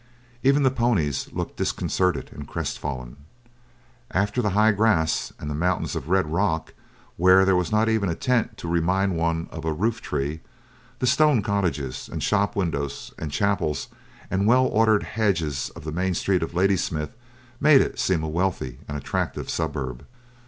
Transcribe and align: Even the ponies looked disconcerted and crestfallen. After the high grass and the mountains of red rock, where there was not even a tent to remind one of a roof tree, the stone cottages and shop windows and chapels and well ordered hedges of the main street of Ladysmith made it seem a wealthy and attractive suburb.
Even 0.41 0.63
the 0.63 0.71
ponies 0.71 1.31
looked 1.31 1.57
disconcerted 1.57 2.31
and 2.33 2.47
crestfallen. 2.47 3.17
After 4.09 4.41
the 4.41 4.49
high 4.57 4.71
grass 4.71 5.31
and 5.37 5.47
the 5.47 5.53
mountains 5.53 5.95
of 5.95 6.09
red 6.09 6.25
rock, 6.25 6.73
where 7.17 7.45
there 7.45 7.55
was 7.55 7.71
not 7.71 7.87
even 7.87 8.09
a 8.09 8.15
tent 8.15 8.57
to 8.57 8.67
remind 8.67 9.15
one 9.15 9.47
of 9.51 9.63
a 9.63 9.71
roof 9.71 10.01
tree, 10.01 10.39
the 10.97 11.05
stone 11.05 11.43
cottages 11.43 12.09
and 12.11 12.23
shop 12.23 12.55
windows 12.55 13.13
and 13.19 13.31
chapels 13.31 13.89
and 14.31 14.47
well 14.47 14.65
ordered 14.65 15.03
hedges 15.03 15.69
of 15.75 15.83
the 15.83 15.91
main 15.91 16.15
street 16.15 16.41
of 16.41 16.55
Ladysmith 16.55 17.15
made 17.59 17.81
it 17.81 17.99
seem 17.99 18.23
a 18.23 18.27
wealthy 18.27 18.79
and 18.87 18.97
attractive 18.97 19.51
suburb. 19.51 20.03